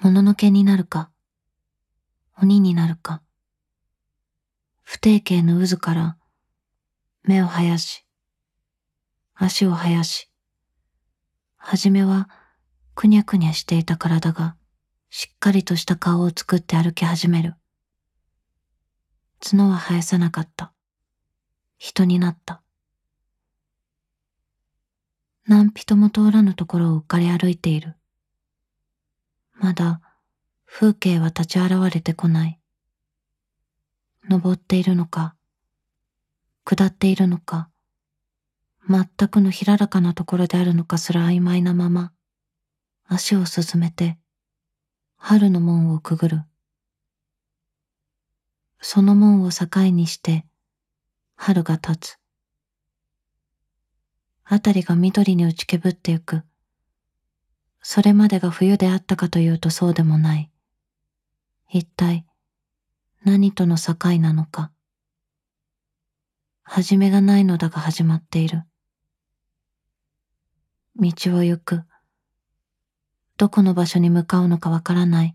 [0.00, 1.10] もののけになるか、
[2.40, 3.20] 鬼になるか、
[4.84, 6.16] 不定形の渦から
[7.24, 8.06] 目を生やし、
[9.34, 10.30] 足を生やし、
[11.56, 12.30] はじめは
[12.94, 14.56] くにゃくにゃしていた体が
[15.10, 17.56] しっかりとした顔を作って歩き始める。
[19.40, 20.72] 角は生やさなかった。
[21.76, 22.62] 人になった。
[25.44, 27.97] 何人も通らぬところをうっかり歩いている。
[29.60, 30.00] まだ
[30.64, 32.60] 風景は立ち現れてこない。
[34.28, 35.34] 登っているのか、
[36.64, 37.68] 下っているのか、
[38.88, 42.12] 全くの平らかなところであるのかすら曖昧なまま、
[43.06, 44.18] 足を進めて、
[45.16, 46.42] 春の門をくぐる。
[48.80, 50.46] その門を境にして、
[51.34, 52.18] 春が立つ。
[54.44, 56.44] あたりが緑に打ちけぶってゆく。
[57.90, 60.50] それまでが冬であったかというとそうでもない。
[61.70, 62.26] 一体、
[63.24, 64.70] 何との境なのか。
[66.62, 68.64] 始めがないのだが始まっている。
[70.96, 71.82] 道を行く。
[73.38, 75.34] どこの場所に向かうのかわからない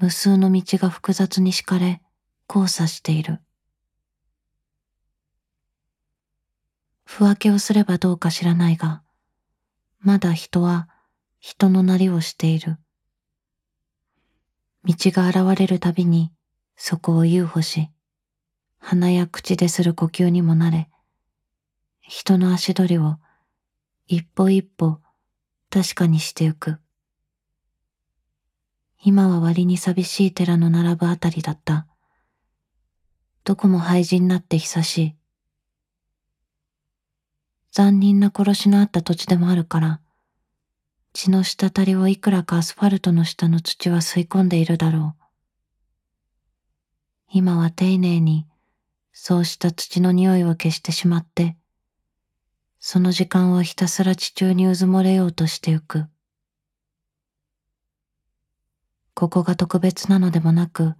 [0.00, 2.00] 無数の道が複雑に敷かれ
[2.48, 3.42] 交差している。
[7.04, 9.02] 不分けをすればどうか知らないが、
[10.00, 10.88] まだ人は
[11.46, 12.78] 人のなりをしている。
[14.82, 16.32] 道が現れるたびに
[16.74, 17.90] そこを遊歩し、
[18.78, 20.88] 鼻や口でする呼吸にもなれ、
[22.00, 23.18] 人の足取りを
[24.06, 25.00] 一歩一歩
[25.68, 26.78] 確かにしてゆく。
[29.02, 31.86] 今は割に寂しい寺の並ぶあたりだった。
[33.44, 35.16] どこも廃寺になって久しい。
[37.70, 40.00] 残忍な殺しのあった土地でもあるから、
[41.14, 45.24] 血の滴りをいくらかアスファルトの下の土は吸い込んでいるだろう。
[47.30, 48.46] 今は丁寧に
[49.12, 51.56] そうした土の匂いを消してしまって、
[52.80, 56.06] その時間をひたすら地中にうずもれようとしてゆく。
[59.14, 60.94] ここが特別なのでもなく、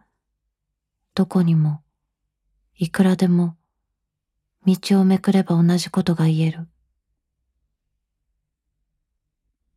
[1.17, 1.83] どこにも、
[2.77, 3.57] いくらでも、
[4.65, 6.69] 道をめくれば同じことが言える。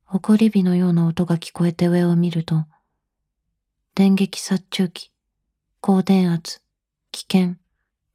[0.10, 2.66] 怒り火のような音が聞こえて上を見ると、
[3.94, 5.12] 電撃殺虫機、
[5.82, 6.62] 高電圧、
[7.12, 7.56] 危険、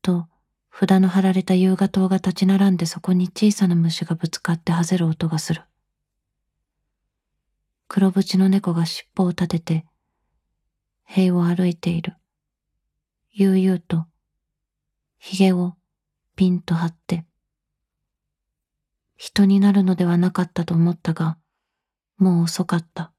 [0.01, 0.27] と
[0.73, 5.65] 札の貼られた夕画灯が立ち並んでそこに小さな虫がぶつかってはぜる音がする。
[7.89, 9.87] 黒縁の猫が尻尾を立てて、
[11.05, 12.15] 塀を歩いている。
[13.33, 14.07] 悠々と、
[15.19, 15.75] 髭を
[16.37, 17.27] ピンと張って。
[19.17, 21.37] 人になるのではなかったと思ったが、
[22.23, 23.11] もう遅かった。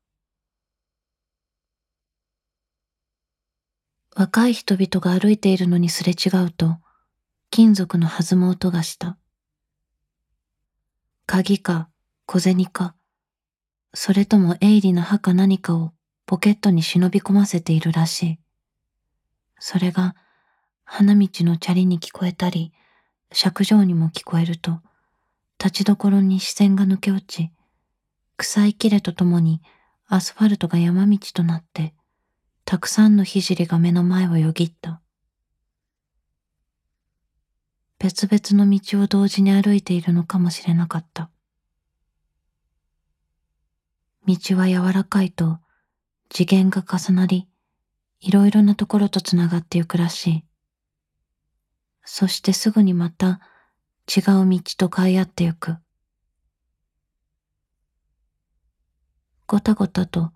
[4.15, 6.77] 若い人々が歩いているのにすれ違うと、
[7.49, 9.17] 金属の弾む音がした。
[11.25, 11.89] 鍵か
[12.25, 12.95] 小銭か、
[13.93, 15.91] それとも鋭利な歯か何かを
[16.25, 18.39] ポケットに忍び込ませているらしい。
[19.59, 20.15] それが
[20.85, 22.71] 花道のチャリに聞こえたり、
[23.33, 24.79] 尺状にも聞こえると、
[25.59, 27.51] 立ちどころに視線が抜け落ち、
[28.37, 29.61] 臭い切れとともに
[30.07, 31.93] アスファルトが山道となって、
[32.65, 35.01] たくさんの聖が目の前をよぎった。
[37.99, 41.29] 別々の道を同時に歩いているのかもしれなかった。
[44.25, 45.59] 道は柔らかいと
[46.29, 47.47] 次元が重なり、
[48.19, 50.45] いろいろなところとつながってゆくらしい。
[52.05, 53.39] そしてすぐにまた
[54.07, 55.77] 違う道と買い合ってゆく。
[59.53, 60.31] ごたごたと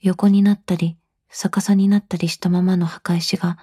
[0.00, 0.96] 横になったり
[1.28, 3.58] 逆さになったりしたままの墓石が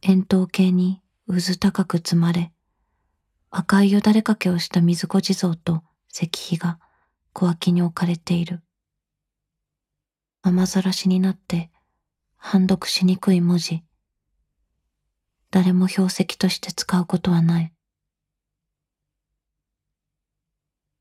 [0.00, 2.54] 円筒形に渦高く積まれ、
[3.50, 6.78] 赤いよだれかけをした水子地蔵と石碑が
[7.34, 8.62] 小脇に置かれている。
[10.40, 11.70] 雨ざらしになって
[12.38, 13.82] 判読しにくい文字。
[15.50, 17.74] 誰も標石として使うことはない。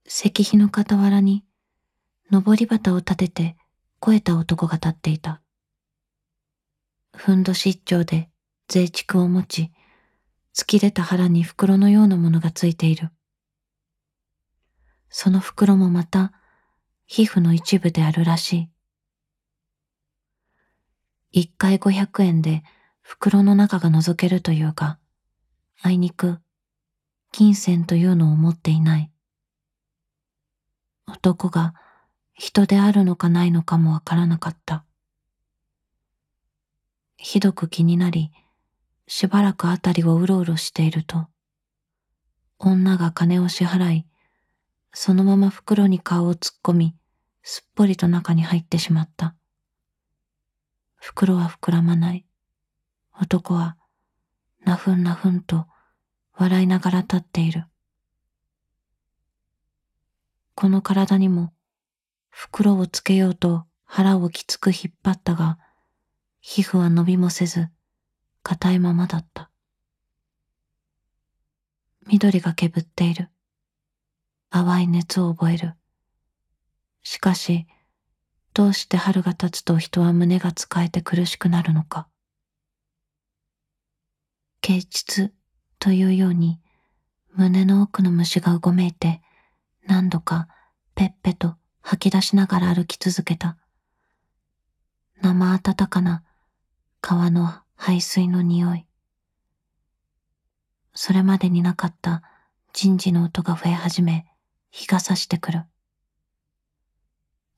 [0.06, 1.46] 石碑の傍らに、
[2.32, 3.58] 登り旗を立てて、
[4.00, 5.42] 肥えた男が立っていた。
[7.16, 8.30] ふんどし一丁で
[8.68, 9.72] 税畜を持ち、
[10.56, 13.10] 突き出た腹に袋のようなものがついている。
[15.10, 16.34] その袋もまた
[17.06, 18.70] 皮膚の一部であるらしい。
[21.32, 22.64] 一回五百円で
[23.02, 24.98] 袋の中が覗けるというが、
[25.82, 26.40] あいにく
[27.32, 29.12] 金銭というのを持っていない。
[31.06, 31.76] 男が
[32.38, 34.84] 人であるのかないのかもわからなかった。
[37.16, 38.30] ひどく気になり、
[39.08, 41.28] しばらくあたりをうろうろしていると、
[42.60, 44.06] 女が金を支払い、
[44.92, 46.96] そのまま袋に顔を突っ込み、
[47.42, 49.34] すっぽりと中に入ってしまった。
[50.98, 52.26] 袋は膨らまない。
[53.18, 53.78] 男は、
[54.66, 55.68] なふんなふんと
[56.34, 57.66] 笑いながら立っている。
[60.54, 61.54] この体にも
[62.38, 65.58] 袋をつけようと腹をきつく引っ張ったが、
[66.42, 67.70] 皮膚は伸びもせず、
[68.44, 69.50] 硬いままだった。
[72.08, 73.30] 緑がけぶっている。
[74.50, 75.76] 淡い熱を覚える。
[77.04, 77.68] しかし、
[78.54, 82.10] どうして春が経つと人は胸が使えて苦しくなるのか。
[84.60, 85.32] 啓蟄
[85.80, 86.60] というように
[87.34, 89.22] 胸の奥の虫がうごめいて
[89.88, 90.50] 何度か
[90.96, 91.56] ペッペと
[91.88, 93.58] 吐き出しながら歩き続けた。
[95.22, 96.24] 生温かな
[97.00, 98.88] 川の排水の匂い。
[100.96, 102.24] それまでになかった
[102.74, 104.26] 人事の音が増え始め、
[104.72, 105.66] 日が差してくる。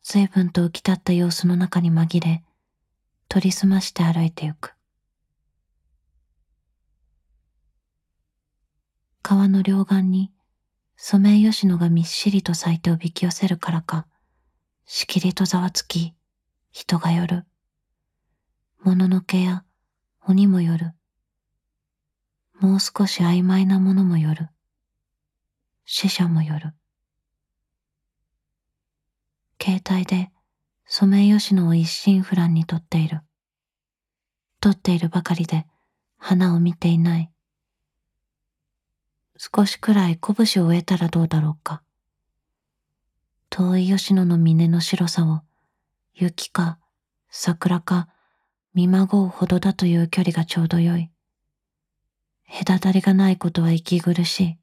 [0.04, 2.44] 随分と浮き立った様子の中に紛れ、
[3.30, 4.74] 取り澄まして歩いてゆく。
[9.22, 10.34] 川の両岸に
[10.98, 14.06] ソメイヨシノがみっしりと咲いておびき寄せるからか、
[14.90, 16.16] しきりとざわつき、
[16.72, 17.46] 人が寄る。
[18.82, 19.66] もののけや
[20.26, 20.94] 鬼も寄る。
[22.62, 24.48] もう少し曖昧なものも寄る。
[25.84, 26.74] 死者も寄る。
[29.62, 30.32] 携帯で
[30.86, 33.20] ソメイヨシノを一心不乱に撮っている。
[34.62, 35.68] 撮っているばかりで
[36.18, 37.30] 花を見ていない。
[39.36, 41.84] 少しくらい拳を得たらどうだろうか。
[43.50, 45.42] 遠い吉野の峰の白さを
[46.14, 46.80] 雪か
[47.30, 48.08] 桜か
[48.74, 51.10] 見まごうほどだという距離がちょうどよい。
[52.48, 54.58] 隔たりがないことは息苦しい。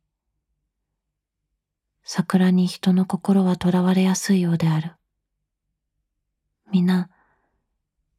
[2.05, 4.93] 桜に人の心は囚われやすいようである。
[6.73, 7.11] 皆、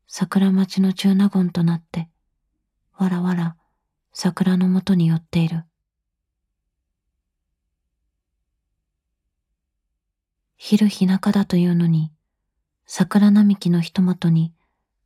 [0.07, 2.09] 桜町の中納言となって、
[2.97, 3.55] わらわら
[4.13, 5.65] 桜のもとに寄っている。
[10.67, 12.11] 昼日中だというのに、
[12.87, 14.51] 桜並木のひとまとに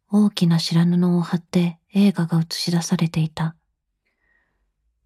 [0.10, 3.58] 大きな白布を貼って映画が映し出されていた。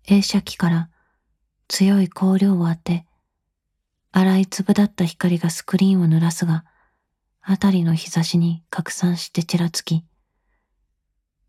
[0.07, 0.89] 映写機から
[1.67, 3.07] 強い光量を当て、
[4.13, 6.65] 粗い粒だった光がスクリーンを濡らすが、
[7.41, 10.05] あたりの日差しに拡散してちらつき、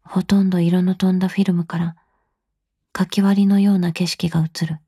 [0.02, 1.96] ほとんど色の飛んだフィルムから、
[2.92, 4.78] かき割りのような景色が映る。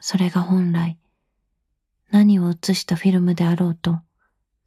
[0.00, 0.98] それが本来、
[2.10, 4.00] 何を映したフィルムであろうと、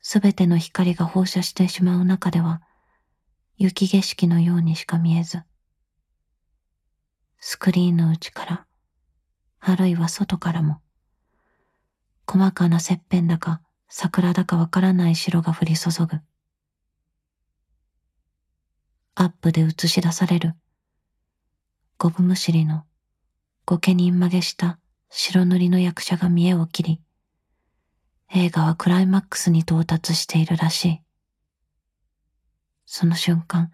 [0.02, 2.62] すべての光が放射してしまう中では、
[3.58, 5.44] 雪景色のようにしか見えず、
[7.40, 8.66] スクリーンの内から、
[9.60, 10.82] あるいは外からも、
[12.28, 16.20] 細かな切片だか桜だかわからない白が降り注ぐ。
[19.16, 20.54] アップで映し出される、
[21.98, 22.86] ゴブムシリの、
[23.66, 27.02] 御家人曲げした白塗りの役者が見栄を切り、
[28.32, 31.02] 映画はクライマックスに到達しているらしい。
[32.86, 33.72] その瞬間、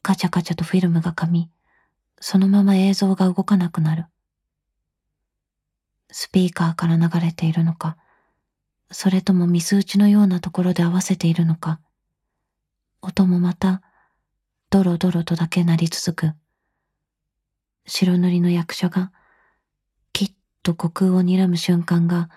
[0.00, 1.50] カチャカチャとフィルムが噛み、
[2.20, 4.06] そのまま映像が動かなくなる。
[6.10, 7.98] スピーカーから流れているのか、
[8.90, 11.80] それとも水打ちのようなところで合わせているのか、
[13.02, 13.82] 音もまた、
[14.70, 16.32] ドロドロとだけ鳴り続く。
[17.86, 19.12] 白塗りの役所が、
[20.14, 20.32] きっ
[20.62, 22.30] と虚空を睨む瞬間が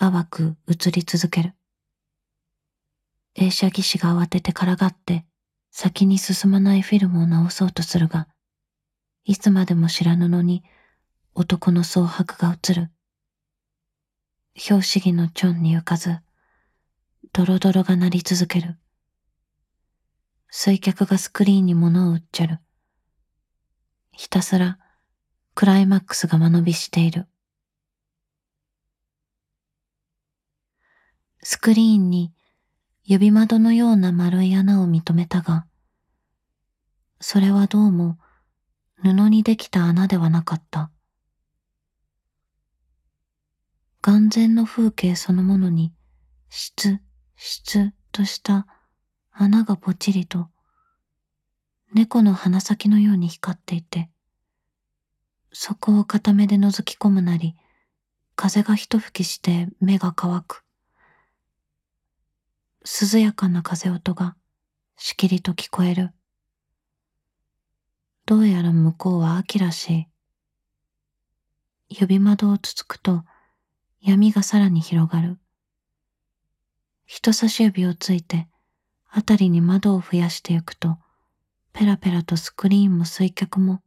[0.00, 1.54] 淡く映り続ける。
[3.34, 5.24] 映写技師が慌ててからがって
[5.72, 8.28] 先に進まないフィルムを直そうとするが、
[9.24, 10.62] いつまでも知らぬのに
[11.34, 12.90] 男の蒼白が映る。
[14.56, 16.20] 拍子木のチョンに浮かず、
[17.32, 18.78] ドロドロが鳴り続ける。
[20.48, 22.60] 水脚がスクリーンに物を売っちゃる。
[24.12, 24.78] ひたすら
[25.56, 27.26] クライマックスが間延びしている。
[31.50, 32.30] スクリーンに
[33.04, 35.66] 指窓のような丸い穴を認めたが、
[37.20, 38.18] それはどうも
[39.02, 40.90] 布にできた穴ではなかった。
[44.02, 45.94] 眼前の風景そのものに、
[46.50, 47.00] 質、
[47.34, 48.66] 質とした
[49.32, 50.50] 穴がぽちりと、
[51.94, 54.10] 猫の鼻先のように光っていて、
[55.54, 57.56] そこを片目で覗き込むなり、
[58.36, 60.67] 風が一吹きして目が乾く。
[62.90, 64.34] 涼やかな風音が
[64.96, 66.10] しきりと聞こえる。
[68.24, 70.06] どうやら向こうは秋らしい。
[71.90, 73.24] 指窓をつつくと
[74.00, 75.38] 闇がさらに広がる。
[77.04, 78.48] 人差し指をついて
[79.10, 80.96] あたりに窓を増やしてゆくと
[81.74, 83.82] ペラペラとスクリーンも水脚も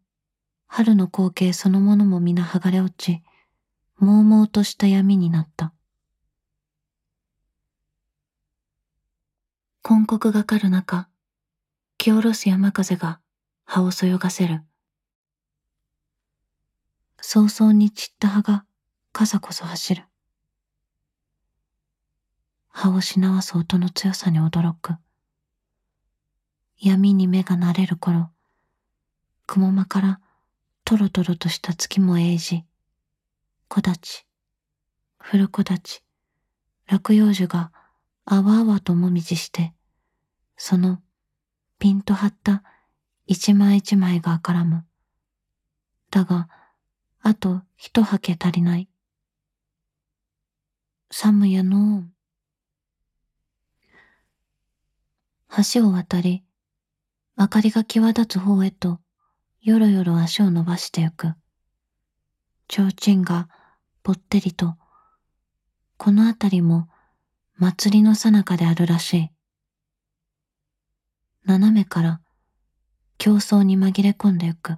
[0.68, 3.24] 春の光景そのものも皆剥がれ落ち
[4.00, 5.74] 朦々とした闇になった。
[9.94, 11.10] 根刻がかる中、
[11.98, 13.20] 気下ろす山風が
[13.66, 14.62] 葉をそよがせる。
[17.20, 18.64] 早々に散った葉が
[19.12, 20.06] 傘こそ走る。
[22.70, 24.94] 葉をしなわす音の強さに驚く。
[26.80, 28.30] 闇に目が慣れる頃、
[29.46, 30.22] 雲間から
[30.86, 32.64] トロトロとした月も栄じ、
[33.68, 34.26] 木立、
[35.20, 36.02] 古木立、
[36.88, 37.74] 落葉樹が
[38.24, 39.74] あわあわともみじして、
[40.64, 41.02] その
[41.80, 42.62] ピンと張った
[43.26, 44.86] 一枚一枚が絡む。
[46.12, 46.50] だが、
[47.20, 48.88] あと一はけ足りない。
[51.10, 52.04] 寒やの
[55.74, 56.44] 橋を渡り、
[57.36, 59.00] 明かりが際立つ方へと、
[59.64, 61.34] よろよろ足を伸ばしてゆく。
[62.70, 63.50] 提灯が
[64.04, 64.76] ぽってりと、
[65.98, 66.88] この辺りも
[67.56, 69.32] 祭りの最中であるらしい。
[71.46, 72.22] 斜めから
[73.18, 74.78] 競争に紛れ込んでゆく。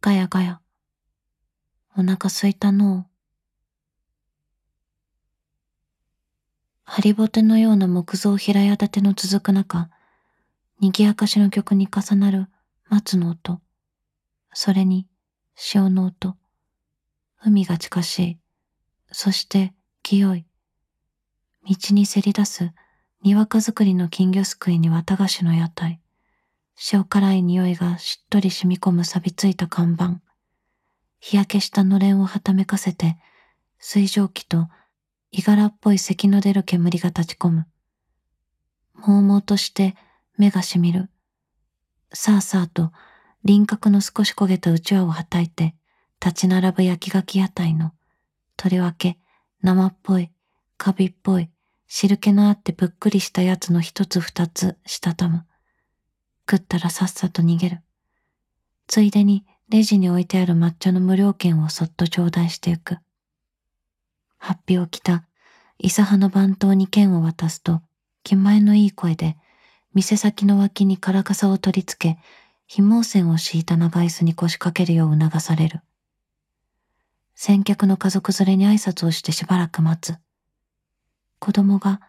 [0.00, 0.60] ガヤガヤ。
[1.96, 3.10] お腹すいたのう。
[6.84, 9.90] ハリボテのような木造平屋建ての続く中、
[10.80, 12.46] 賑やかしの曲に重なる
[12.88, 13.60] 松の音、
[14.52, 15.06] それに
[15.54, 16.36] 潮の音、
[17.44, 18.38] 海が近しい、
[19.12, 19.72] そして
[20.02, 20.46] 清い、
[21.68, 22.72] 道にせり出す
[23.22, 26.00] にわか作りの金魚すくいに綿菓子の屋台、
[26.92, 30.20] 塩辛い匂いがしっとり染み込む錆びついた看板、
[31.18, 33.18] 日焼けしたのれんをはためかせて、
[33.78, 34.68] 水蒸気と
[35.32, 37.66] いがらっぽい咳の出る煙が立ち込む。
[38.94, 39.96] もうもうとして
[40.38, 41.10] 目がしみる。
[42.12, 42.90] さあさあと
[43.44, 45.74] 輪郭の少し焦げたうちわをはたいて、
[46.24, 47.92] 立ち並ぶ焼き柿屋台の、
[48.56, 49.18] とりわけ
[49.62, 50.30] 生っぽい、
[50.78, 51.50] カビっぽい、
[51.92, 55.44] 汁気のあってぷっくりしたやつの一つ二つしたたむ。
[56.48, 57.80] 食ったらさっさと逃げる。
[58.86, 62.98] ついでにレジに置いてある抹茶の無料券をそっと頂戴してゆく。
[64.38, 65.24] ハッピを着た
[65.78, 67.82] 伊佐派の番頭に券を渡すと、
[68.22, 69.36] 気前のいい声で、
[69.92, 72.20] 店先の脇にカラカサを取り付け、
[72.68, 75.80] 紐線を敷いた長椅子に腰掛けるよう促される。
[77.34, 80.16] 先客の家族連れに挨拶をしてしばらく待つ。
[81.40, 82.00] 子供が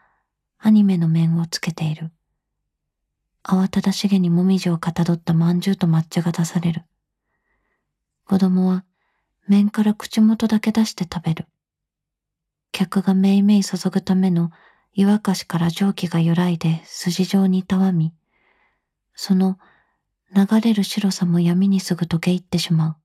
[0.60, 2.12] アニメの面をつけている。
[3.44, 6.84] 慌ただしげにもみじをかたどったまんじゅうと抹茶が出される。
[8.26, 8.84] 子供は
[9.48, 11.48] 面から口元だけ出して食べる。
[12.74, 14.52] 客がめいめい注ぐための
[14.94, 18.14] 湯沸かしから蒸気が揺らいで筋状にたわみ、
[19.16, 19.58] その
[20.36, 22.96] 流れる白さも闇にすぐ溶け入ってしまう。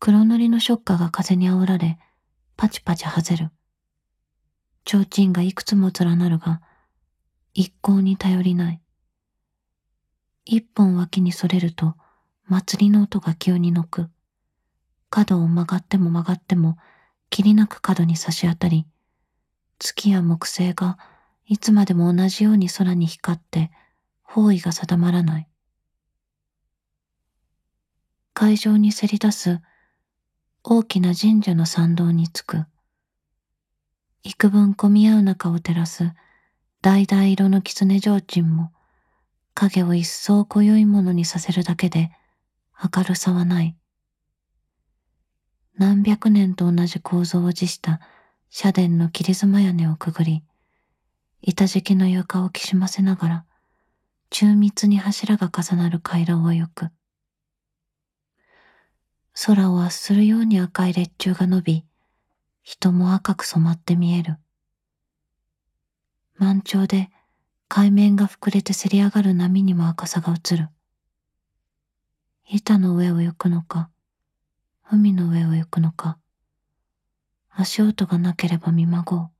[0.00, 1.98] 黒塗りのショッカーが風に煽られ、
[2.56, 3.50] パチパチ外る。
[4.86, 6.60] 提灯がいくつも連なるが、
[7.52, 8.80] 一向に頼りない。
[10.44, 11.96] 一本脇にそれると、
[12.46, 14.10] 祭りの音が急にのく。
[15.08, 16.76] 角を曲がっても曲がっても、
[17.30, 18.86] きりなく角に差し当たり、
[19.78, 20.98] 月や木星が
[21.46, 23.70] いつまでも同じように空に光って、
[24.22, 25.48] 方位が定まらない。
[28.32, 29.60] 会場にせり出す
[30.66, 32.64] 大きな神社の参道に着く。
[34.22, 36.14] 幾分混み合う中を照らす
[36.80, 38.72] 橙色の狐提灯も
[39.52, 42.12] 影を一層濃いものにさせるだけで
[42.82, 43.76] 明るさはない。
[45.76, 48.00] 何百年と同じ構造を持した
[48.48, 50.44] 社殿の切妻屋根をくぐり、
[51.42, 53.44] 板敷きの床をきしませながら、
[54.30, 56.88] 中密に柱が重なる階段を行く。
[59.34, 61.84] 空を圧するように赤い列柱が伸び、
[62.62, 64.36] 人も赤く染まって見える。
[66.36, 67.10] 満潮で
[67.68, 70.68] 海面が膨れてせり上がる波にも赤さが映る。
[72.48, 73.90] 板の上を行くのか、
[74.90, 76.18] 海の上を行くのか、
[77.50, 79.30] 足音がなければ見まごう。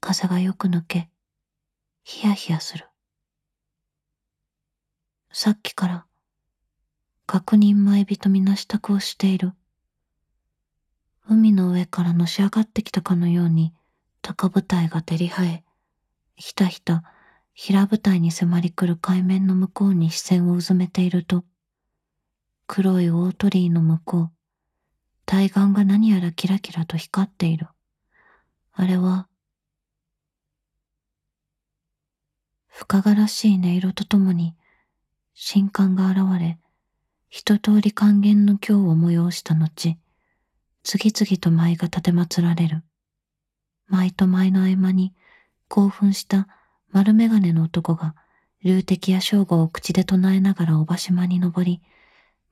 [0.00, 1.08] 風がよく抜け、
[2.04, 2.86] ヒヤヒヤする。
[5.32, 6.06] さっきから
[7.26, 9.52] 確認前人みな支度をしている。
[11.26, 13.72] 海の上からのし上がってきたかのように
[14.20, 15.64] 高舞台が照り生え、
[16.36, 17.02] ひたひた
[17.54, 21.44] 平舞台に迫り来る海面の向こうに視線をうずめていると、
[22.66, 24.30] 黒い大鳥居の向こう、
[25.24, 27.68] 対岸が何やらキラキラと光っている。
[28.72, 29.28] あれは、
[32.68, 34.56] 深々しい音色とともに、
[35.34, 36.58] 神官が現れ、
[37.36, 39.98] 一通り還元の今日を催した後、
[40.84, 42.84] 次々と舞が立て祀られる。
[43.88, 45.16] 舞と舞の合間に、
[45.66, 46.46] 興奮した
[46.92, 48.14] 丸眼鏡の男が、
[48.62, 51.82] 流敵や正午を口で唱えながらおばしまに登り、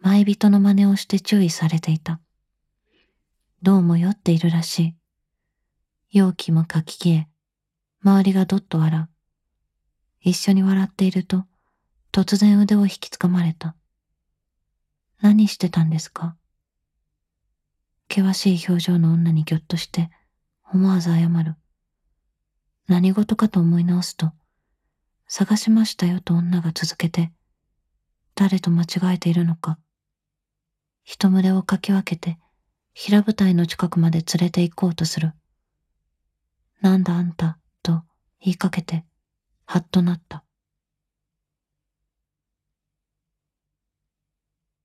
[0.01, 2.21] 舞人の真似をして注意されていた。
[3.63, 4.97] どうも酔っているらしい。
[6.11, 7.29] 容器もかき消え、
[8.03, 9.09] 周りがどっと笑う。
[10.23, 11.45] 一緒に笑っていると、
[12.11, 13.77] 突然腕を引きつかまれた。
[15.23, 16.37] 何してたんですか？
[18.11, 20.11] 険しい表情の女にぎょっとして、
[20.73, 21.55] 思わず謝る。
[22.89, 24.33] 何事かと思い直すと、
[25.29, 27.31] 探しましたよと女が続けて、
[28.35, 29.79] 誰と間違えているのか。
[31.05, 32.37] 人群れをかき分けて、
[32.93, 35.35] 平舞台の近くまで連れて行こうとする。
[36.81, 38.03] なんだあんた、と
[38.41, 39.05] 言いかけて、
[39.67, 40.43] はっとなった。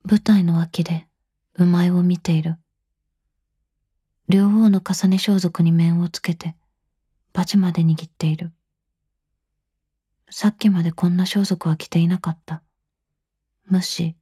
[0.10, 1.06] 舞台の脇で
[1.56, 2.56] 馬いを見ている。
[4.30, 6.56] 両方の重ね装束に面をつけて、
[7.34, 8.54] バチまで握っている。
[10.30, 12.64] さっきまでこんな装束は着ていなかった。
[13.66, 14.16] 無視、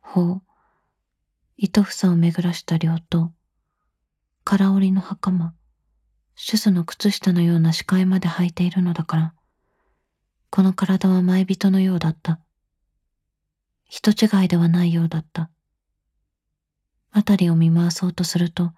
[0.00, 0.40] 法、
[1.58, 3.32] 糸房を巡らした両刀、
[4.44, 5.52] 空織りの袴、
[6.36, 9.34] シュスの靴下のような視界まで履いているのだから、
[10.48, 12.41] この体は舞人のようだった。
[13.94, 15.50] 人違いではないようだった。
[17.10, 18.72] あたりを見回そうとすると、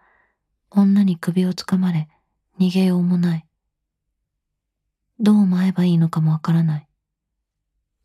[0.71, 2.09] 女に首をつかまれ、
[2.59, 3.47] 逃げようもない。
[5.21, 6.88] どう舞えばいいのかもわからない。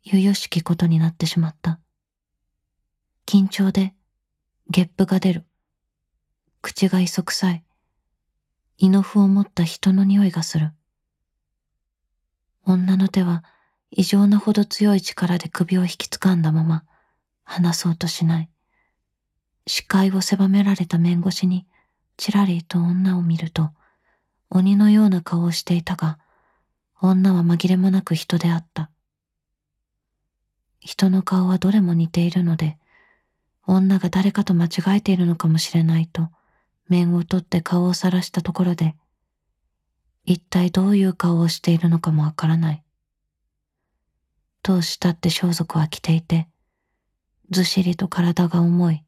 [0.04, 1.80] ゆゆしきことになってしまった。
[3.26, 3.92] 緊張で、
[4.68, 5.46] ゲップが出る。
[6.62, 7.64] 口が磯臭い。
[8.78, 10.70] 胃の符を持った人の匂いがする。
[12.62, 13.42] 女の手は、
[13.90, 16.84] 異常なほど強い力で首を引きつかんだまま、
[17.50, 18.48] 話そうとしない。
[19.66, 21.66] 視界を狭められた面越しに、
[22.16, 23.70] ちらりと女を見ると、
[24.50, 26.20] 鬼のような顔をしていたが、
[27.00, 28.88] 女は紛れもなく人であった。
[30.78, 32.78] 人の顔はどれも似ているので、
[33.66, 36.28] 女が誰かと間違えているのかもしれないと、
[36.88, 38.94] 面を取って顔をさらしたところで、
[40.24, 42.84] 一体どういう顔をしているのかもわからない。
[44.62, 46.46] 当したって装束は着ていて、
[47.50, 49.04] ずしりと体が重い。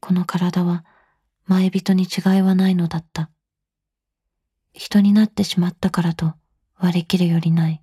[0.00, 0.84] この体は
[1.46, 3.30] 前人に違いはないのだった。
[4.72, 6.34] 人になってしまったからと
[6.78, 7.82] 割り切るよりない。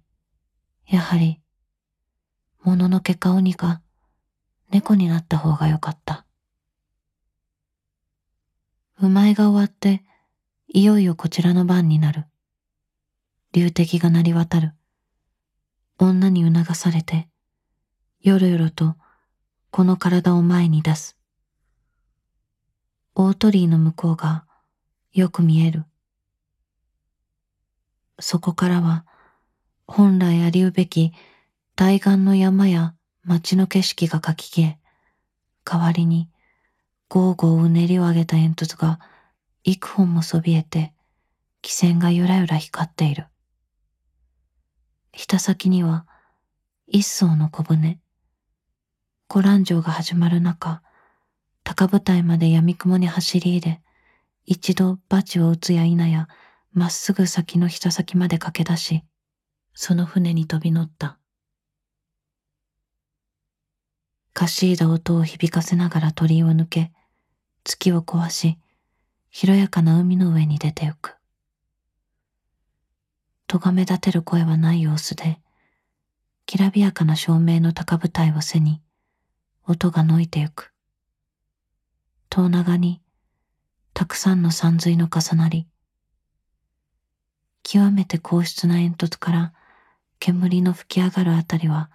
[0.88, 1.42] やはり、
[2.64, 3.82] もののけか鬼が
[4.72, 6.26] 猫になった方がよかった。
[9.02, 10.04] うまいが終わって、
[10.68, 12.26] いよいよこちらの番になる。
[13.52, 14.74] 流敵が鳴り渡る。
[16.00, 17.28] 女に促されて、
[18.22, 18.96] よろよろと
[19.76, 21.18] この体を前に出す。
[23.14, 24.46] 大鳥居の向こうが
[25.12, 25.84] よく見える。
[28.18, 29.06] そこからは
[29.86, 31.12] 本来ありうべき
[31.76, 34.80] 対岸の山や街の景色がかき消え、
[35.66, 36.30] 代わりに
[37.10, 39.02] ゴーゴーうねりを上げた煙突が
[39.66, 40.94] 幾本もそびえて、
[41.62, 43.28] 汽船がゆらゆら光っている。
[45.12, 46.08] ひた先には
[46.88, 48.00] 一層の小舟。
[49.28, 50.82] 古蘭城が始まる中、
[51.64, 53.82] 高舞台まで闇雲に走り入れ、
[54.46, 56.28] 一度バチを打つや否や、
[56.74, 59.04] まっすぐ先のひた先まで駆け出し、
[59.74, 61.18] その船に飛び乗った。
[64.34, 66.92] かしいだ音を響かせながら鳥居を抜け、
[67.64, 68.60] 月を壊し、
[69.32, 71.16] 広やかな海の上に出てゆく。
[73.48, 75.40] 咎め立てる声はない様子で、
[76.46, 78.82] きらびやかな照明の高舞台を背に、
[79.68, 80.72] 音がのいてゆく。
[82.30, 83.02] 遠長に、
[83.96, 85.68] たくさんの山水の重なり、
[87.64, 89.54] 極めて硬質な煙突から
[90.20, 91.90] 煙の吹き上がるあたりは、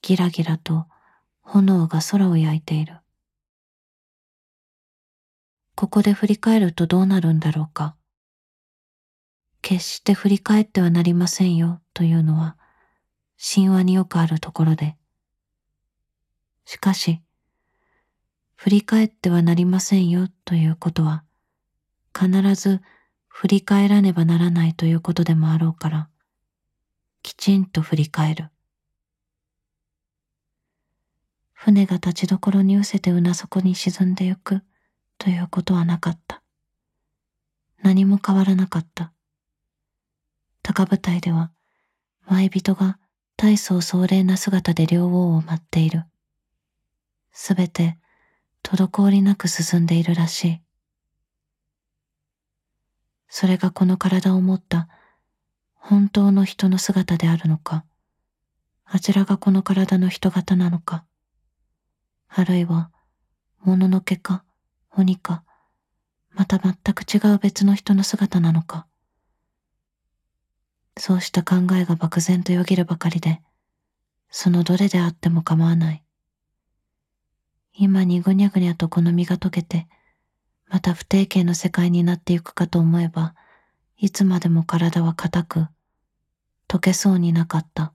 [0.00, 0.86] ギラギラと
[1.40, 3.00] 炎が空を焼いている。
[5.74, 7.96] ここで振り返るとどうなるんだろうか。
[9.60, 12.56] 決して振り返ってはなりませんよというのは
[13.42, 14.97] 神話によくあるところで。
[16.68, 17.22] しかし、
[18.54, 21.24] 振り返ってはなりませんよということは
[22.14, 22.82] 必ず
[23.26, 26.10] 振り返らねばならないということでもあろうから、
[27.22, 28.50] きちんと振り返る。
[31.54, 34.60] 船が立ちどころに失せて船底に沈んでゆく
[35.16, 36.42] ということはなかった。
[37.82, 39.14] 何も変わらなかった。
[40.62, 41.50] 高舞台では、
[42.26, 42.98] 前人が
[43.38, 46.04] 大層壮麗な姿で両王を待っている。
[47.40, 47.96] すべて、
[48.64, 50.62] 滞りなく進んでいるらしい。
[53.28, 54.88] それがこの体を持った
[55.72, 57.84] 本当の人の姿であるのか、
[58.84, 61.04] あちらがこの体の人型なのか、
[62.26, 62.90] あるいは、
[63.60, 64.42] もののけか、
[64.90, 65.44] 鬼か、
[66.30, 68.88] また全く違う別の人の姿なのか。
[70.96, 73.40] そうした考えが漠然とよぎるばかりで、
[74.28, 76.02] そのどれであっても構わない。
[77.80, 79.86] 今にぐにゃぐにゃとこの身が溶けて、
[80.66, 83.36] また不定形の世界になっていくかと思えば、
[83.96, 85.66] いつまでも体は硬く、
[86.66, 87.92] 溶けそうになかった。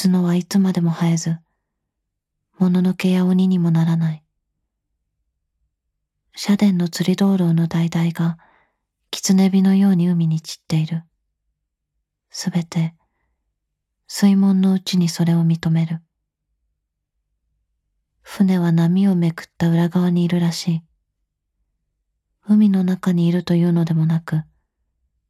[0.00, 1.38] 角はいつまでも生えず、
[2.56, 4.24] もののけや鬼にもならない。
[6.36, 8.38] 社殿の釣り道路の橙が、
[9.10, 11.02] 狐火のように海に散っている。
[12.30, 12.94] すべて、
[14.06, 16.00] 水門のうちにそれを認める。
[18.30, 20.82] 船は波をめくった裏側にいるらしい。
[22.46, 24.42] 海の中にいるというのでもなく、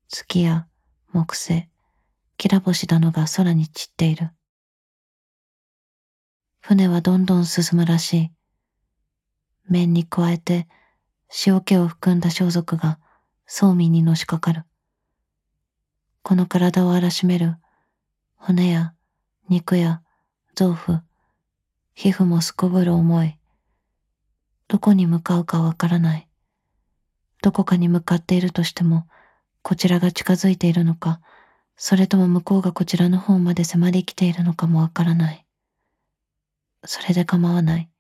[0.09, 0.67] 月や
[1.13, 1.69] 木星、
[2.37, 4.33] きら星だのが空に散っている。
[6.59, 8.31] 船はどんどん進むらしい。
[9.69, 10.67] 面に加えて
[11.47, 12.99] 塩気を含んだ装束が
[13.47, 14.65] 装民にのしかかる。
[16.23, 17.55] この体を荒らしめる
[18.35, 18.93] 骨や
[19.49, 20.03] 肉や
[20.57, 21.01] 臓腑、
[22.01, 23.37] 皮膚もすこぶる重い。
[24.69, 26.29] どこに向かうかわからない。
[27.43, 29.09] どこかに向かっているとしても、
[29.63, 31.21] こちらが近づいているのか、
[31.75, 35.45] それとも向こうがこちらの方まで迫り来ているのかもわからない。
[36.85, 37.91] それで構わない。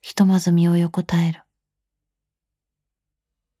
[0.00, 1.41] ひとまず身を横たえる。